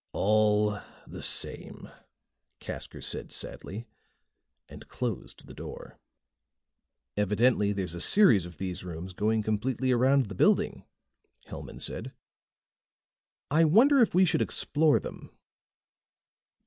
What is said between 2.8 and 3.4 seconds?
said